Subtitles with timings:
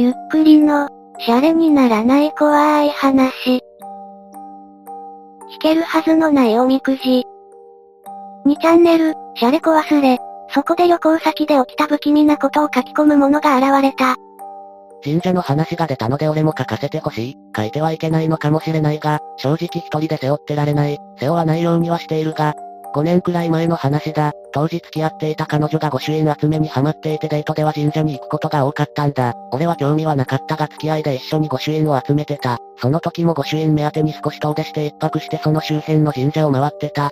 [0.00, 0.88] ゆっくりの、
[1.18, 3.56] シャレにならない怖い話。
[3.56, 3.60] 聞
[5.60, 7.24] けるはずのないおみくじ。
[8.46, 10.18] 2チャンネル、シャレコ忘れ。
[10.54, 14.14] そこで旅行先で起きた不気味なことを書き込む者が現れた。
[15.02, 17.36] 神社の話が出たので俺も書かせてほしい。
[17.56, 20.96] 書いてはいけないのかもしれないが、正直一人で背負ってられない。
[21.18, 22.54] 背負わないようにはしているが、
[22.94, 24.30] 5年くらい前の話だ。
[24.52, 29.34] 当時付き合っていた彼女が御朱印集めにハマっていてデートでは神社に行くことが多かったんだ。
[29.52, 32.58] 俺は興味はなかったが付き合いで一緒に御朱印を集めてた。
[32.76, 37.10] その時も御朱印目当てに少し遠出して一泊してその周辺の神社を回ってた。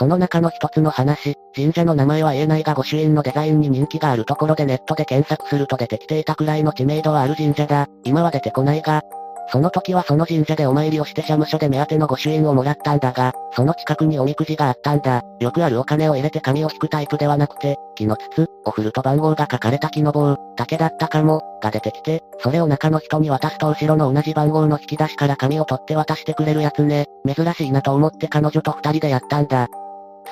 [0.00, 7.86] その中の一つの話、神社の名前は言えないが御朱印のデザインに人気があるところでネットで検索すると出てきていたくらいの知名度はある神社だ。
[8.02, 9.02] 今は出てこないが、
[9.50, 15.22] その時はその神社でお参りをして社務所で目当ての御朱印をもらったんだが、その近くにおみくじがあったんだ。
[15.40, 27.06] よくあるお金を入れて紙を引くタイプではなくて、木の筒、お振ると番号が書かれた木の棒、竹だったかも、が出てきて、それを中の人に渡すと後ろの同じ番号の引き出しから紙を取って渡してくれるやつね。
[27.26, 29.66] 珍しいなと思って彼女と二人でやったんだ。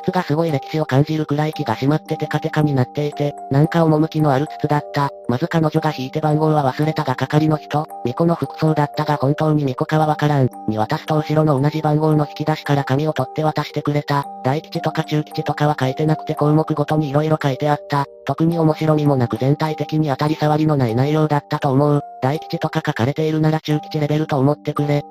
[0.03, 5.11] 筒がすごい歴史を感じるくらい気が締まってテカテカになっていて、なんか趣のある筒だった。
[5.29, 10.49] まず彼女が引いて番号は忘れたが係の人、巫女の服装だったが本当に巫女かはわからん。
[10.69, 14.25] に渡すと後ろの同じ番号の引き出しから紙を取って渡してくれた。
[14.45, 18.07] 大吉とか中吉とかは書いてなくて項目ごとに色々書いてあった。
[18.27, 22.03] 特に面白みもなく全体的に当たり障りのない内容だったと思う。
[22.23, 25.03] 大吉とか書かれているなら中吉レベルと思ってくれ。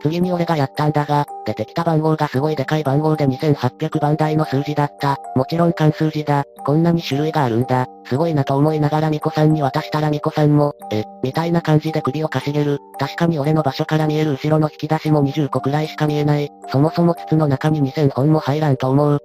[0.00, 5.16] 次に俺がやったんだが、出てきた番号がすごいでかい番号で2800番台の数字だった。
[5.34, 6.44] もちろん関数字だ。
[6.64, 7.86] こんなに種類があるんだ。
[8.04, 12.78] すごいなと思いながらミコさんに渡したらミコさんも、え、みたいな感じで首をかしげる。
[12.98, 16.50] 確かに俺の場所から見える後ろの引き出しも20個くらいしか見えない。
[16.70, 19.18] そもそも筒の中に2000本も入らんと思う。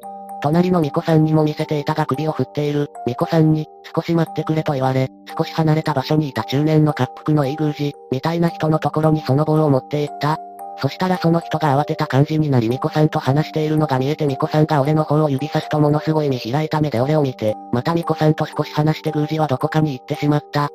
[0.43, 2.89] 隣の巫女さんにも見せていたが首を振っている。
[3.05, 5.07] 巫女さんに、少し待ってくれと言われ、
[5.37, 10.37] 少し離れた場所にいた中年の滑腹のイーグージ、みたいな人のところにその棒を持っていった。
[10.83, 20.67] そしたらその人が慌てた感じになり巫女さんと話しているのが見えて巫女さんが俺の方を指さすとものすごい見開いた目で俺を見て、また巫女さんと少し話して宮司はどこかに行ってしまった。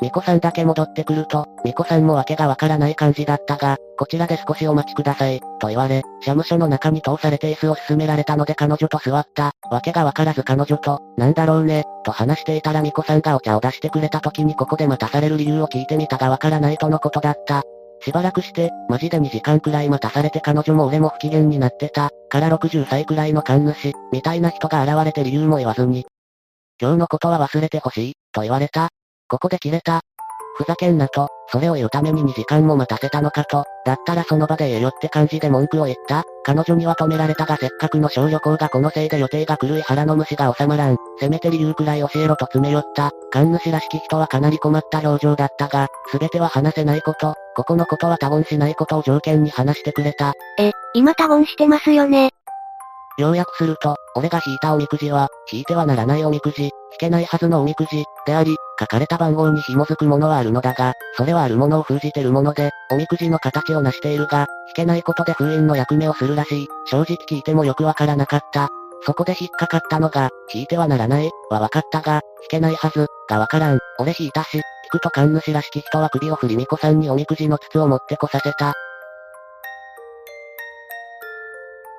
[0.00, 9.52] 巫女さんだけ戻ってくると、巫女さんも訳がわからない感じだったが、こちらで少しお待ちください、と言われ、社務所の中に通されて椅子を勧められたので彼女と座った。
[9.70, 17.62] 訳がわからず彼女と、なんだろうね、と話していたら巫女さんがお茶を出してくれた時にここで待たされる理由を聞いてみたがわからないとのことだった。
[18.04, 26.04] しばらくして、マジで2時間くらい待たされて彼女も俺も不機嫌になってた、から60歳くらいの神主、みたいな人が現れて理由も言わずに。
[26.80, 28.88] 今日のことは忘れてほしい、と言われた。
[29.26, 30.02] ここで切れた。
[30.56, 36.24] ふざけんなと、それを言うために2時間も待たせたのかと、だったらその場で言えよって感じで文句を言った。
[36.44, 40.96] 彼女には止められたがせっかくの小旅行がこのせいで予定が狂い腹の虫が収まらん。
[41.18, 43.12] せめて理由くらい教えろと詰め寄った。
[43.32, 50.34] 神主らしき人はかなり困った表情だったが、すべては話せないこと、ここのことは多言しないことを条件に話してくれた。
[50.58, 52.30] え、今多言してますよね。
[53.16, 66.68] 要約すると、俺が引いたおみくじは、引いてはならないおみくじ、引けないはずのおみくじ、であり、書かれた番号に紐づくものはあるのだが、それはあるものを封じてるもので、おみくじの形を成しているが、引けないことで封印の役目をするらしい。
[66.86, 68.68] 正直聞いてもよくわからなかった。
[69.06, 73.78] そこで引っかかったのが、引いてはならない、はわかったが、引けないはず、がわからん。
[73.98, 78.74] 俺引いたし、引くと神主らしき人は首を振り巫女さんにおみくじの筒を持ってこさせた。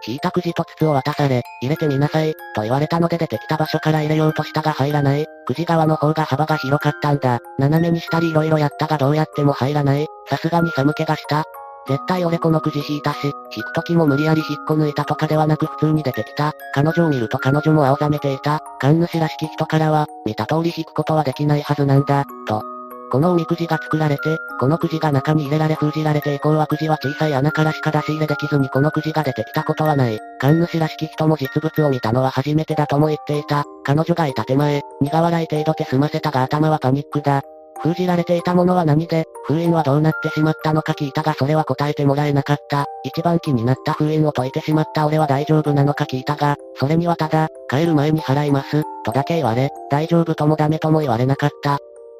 [0.07, 5.25] 引いたくじと筒を渡され、入れてみなさい、と言われたので出てきた場所から入れようとしたが入らない。
[5.47, 7.39] くじ側の方が幅が広かったんだ。
[7.57, 10.05] 斜めにしたり色々やったがどうやっても入らない。
[10.29, 11.43] さすがに寒気がした。
[11.87, 16.53] 絶対俺このくじ引いたし、引く時も無理やり引っこ抜いたとかではなく普通に出てきた。
[16.73, 18.59] 彼女を見ると彼女も青ざめていた。
[18.79, 22.63] 神主らしき人からは、見た通り引くことはできないはずなんだ、と、
[23.11, 30.19] このおみくじが作られて、このくじが中に入れられ封じられて以降はくじは小さい穴からしか出し入れできずにこのくじが出てきたことはない。
[30.39, 33.63] 神主らしき人も実物を見たのは初めてだとも言っていた。
[33.83, 37.43] 彼女がいた手前、苦笑い程度で済ませたが頭はパニックだ。
[37.81, 42.85] 封じられていたものは何で、封印はどうなってしまったのか聞いたがそれは答えてもらえなかった。
[43.03, 51.77] 一番気になった封印を解いてしまった俺は大丈夫なのか聞いたが、それにはただ、帰る前に払います、とだけ言われ、大丈夫ともダメとも言われなかった。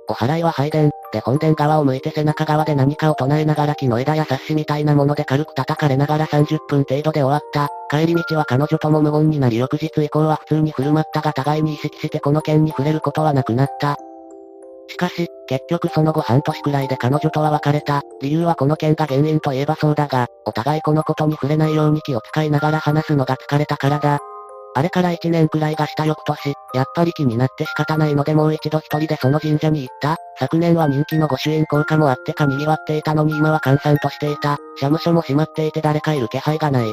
[0.08, 7.70] お祓いは拝殿、で本殿側を向いて背中側で何かを唱えながら木の枝や冊子みたいなもので軽く叩かれながら30分程度で終わった。
[7.90, 13.98] 帰り道は彼女とも無言になり翌日以降は普通に振る舞ったが互いに意識してこの件に触れることはなくなった。
[14.88, 18.04] しかし、結局その後半年くらいで彼女とは別れた。
[18.22, 24.20] 理由はこの件が原因といえばそうだが、お互いこのことに触れないように気を使いながら話すのが疲れたからだ。
[24.78, 30.18] あれから1年くらいがした翌年、やっぱり気になって仕方ないのでもう一度一人でその神社に行った。
[30.38, 34.58] 昨年は人気の御朱印効果もあってか賑わっていたのに今は閑散としていた。
[34.76, 36.92] 社務所も閉まっていて誰かいる気配がない。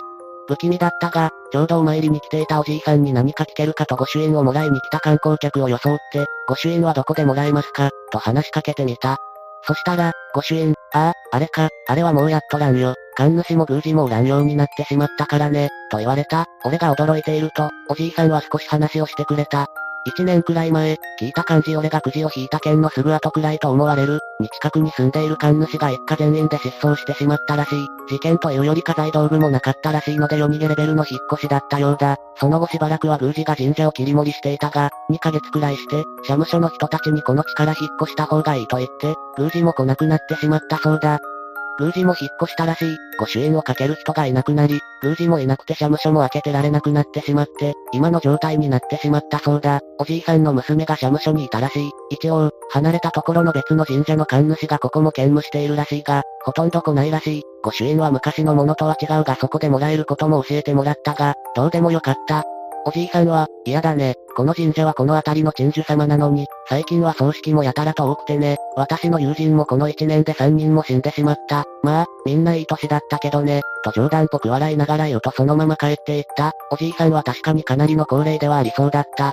[0.49, 7.91] 不気味だったが、ちょうどお参りに来ていたおじいさんに何か聞けるかと御朱印をもらいに来た観光客を装って、御朱印はどこでもらえますか？
[8.11, 9.19] と話しかけてみた。
[9.65, 12.95] そしたら、御朱印、ああ、あれか、あれはもうやっとらんよ。
[13.15, 16.47] 神主も宮司もおらんようになってしまったからね、と言われた。
[16.65, 19.69] 俺が驚いていると、おじいさんは少し話をしてくれた。
[20.05, 27.87] 一年くらい前、聞いた感じ俺がくじを引いた件のすぐ後くらいと思われる、に近くに住んでいる神主が一家全員で失踪してしまったらしい。
[28.09, 32.17] 事件というより家財道具もなかったらしいので夜逃げレベルの引っ越しだったようだ。
[32.37, 41.21] その後しばらくは宮司が神社を切り盛りしていたが、2ヶ月くらいして、社務所の人たちにこの地から引っ越した方がいいと言って、宮司も来なくなってしまったそうだ。
[41.79, 42.97] 宮司も引っ越したらしい。
[43.19, 49.81] 御朱印をかける人がいなくなり、宮司もいなくて社務所も開けてられなくなってしまって、今の状態になってしまったそうだ。
[49.99, 51.91] おじいさんの娘が社務所にいたらしい。
[52.11, 57.43] 一応、離れたところの別の神社の神主がここも兼務しているらしいが、ほとんど来ないらしい。
[57.65, 62.45] 御朱印は昔のものとは違うがそこでもらえることも教えてもらったが、どうでもよかった。
[62.85, 64.17] おじいさんは、嫌だね。
[64.35, 68.57] この神社はこの辺りの鎮守様なのに、最近は葬式もやたらと多くてね。
[68.77, 71.65] 私の友人もこの1年で3人も死んでしまった。
[71.83, 73.63] まあ、みんないい歳だったけどね。
[73.85, 76.53] と冗談っぽく笑いながら言うとそのまま帰っていった。
[76.71, 79.33] おじいさんは確かにかなりの高齢ではありそうだった。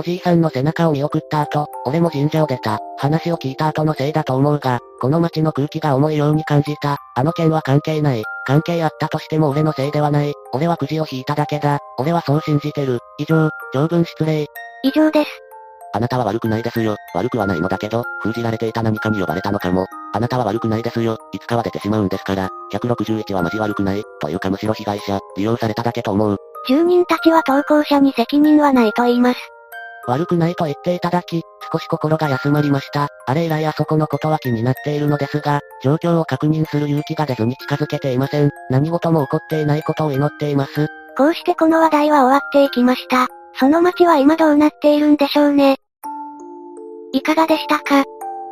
[0.00, 2.78] おじいさんの背中を見送った後、俺も神社を出た。
[2.96, 6.96] 話を聞いた後のせいだと思うが、この街の空気が重いように感じた。
[7.14, 8.22] あの件は関係ない。
[8.46, 10.32] 関係あったとしても俺のせいではない。
[10.54, 11.80] 俺はくじを引いただけだ。
[11.98, 13.00] 俺はそう信じてる。
[13.18, 14.46] 以上、長文失礼。
[14.84, 15.30] 以上です。
[15.92, 16.96] あなたは悪くないですよ。
[17.14, 19.84] 悪くはないのだけど、封じられていた何かに呼ばれたのかも。
[20.14, 21.18] あなたは悪くないですよ。
[21.32, 22.48] いつかは出てしまうんですから。
[22.72, 24.02] 161はマジ悪くない。
[24.22, 26.38] というかむしろ被害者、利用されただけと思う。
[26.66, 29.40] 住人たちは投稿者に責任はないと言います。
[30.06, 31.42] 悪くないと言っていただき、
[31.72, 33.08] 少し心が休まりました。
[33.26, 38.50] あれ以来あそこのことは気になっているのですが、状況を確認する勇気が出ずに近づけていません。
[38.70, 40.88] 何事も起こっていないことを祈っています。
[41.16, 43.28] こうしてこの話題は終わっていきました。
[43.54, 45.76] その街は今どうなっているんでしょうね。
[47.12, 48.04] いかがでしたか？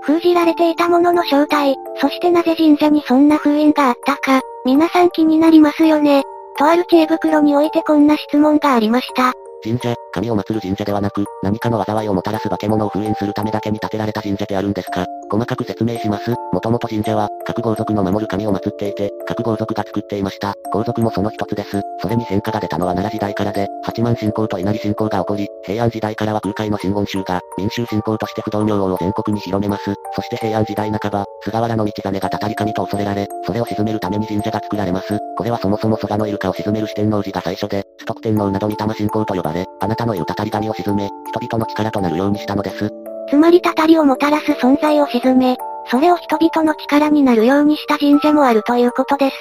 [0.02, 6.22] 封じられていたものの正体、そしてなぜ神社にそんな封印があったか、皆さん気になりますよね。
[6.56, 9.32] とある知恵袋においてこんな質問がありました。
[9.62, 15.06] 神社、神を祀る神社ではなく、何かの災いをもたらす化け物を封印するためだけに建てられた神社であるんですか？
[15.30, 16.34] 細かく説明します。
[16.52, 20.54] もともと神社は、各豪族の守る神を祀っていて、各豪族が作っていました。
[20.72, 21.82] 皇族もその一つです。
[22.00, 29.94] それに変化が出たのは奈良時代からで、八幡信仰と稲荷信仰が起こり、平安時代からは空海の真言宗が、民衆信仰として不動明王を全国に広めます。
[30.14, 35.18] そして平安時代半ば、菅原道真がたたり神と恐れられ、それを鎮めるために神社が作られます。
[35.36, 42.90] これはそもそも蘇我のイルカを鎮める四天王寺が最初で、ス徳天皇など御霊信仰と呼ばれ、あ方の言うたたり神を沈め、人々の力となるようにしたのです。
[43.28, 45.56] つまりたたりをもたらす存在を沈め、
[45.90, 49.36] それを人々の力になるようにした神社もあるということです。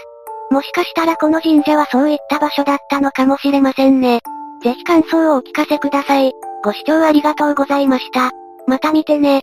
[0.49, 4.21] もしかしたらこの神社はそういった場所だったのかもしれませんね。
[4.63, 6.31] ぜひ感想をお聞かせください。
[6.63, 8.31] ご視聴ありがとうございました。
[8.65, 9.41] また見てね。